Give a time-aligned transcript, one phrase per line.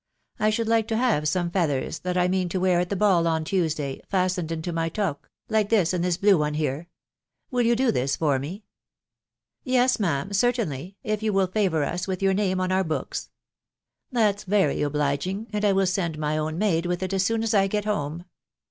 [0.39, 3.27] I should like to have some feathers, that I mean to wear at the ball
[3.27, 6.87] on Tuesday, fastened into my toque, like these in this blue one here.
[7.51, 8.39] Will you do this for.
[8.39, 8.63] me?""
[9.63, 13.29] Yes, ma'am, certainly, if you will favour us with your name on our books.""
[14.11, 17.53] That's very obliging, and I will send my own maid with it as soon as
[17.53, 18.25] I get home."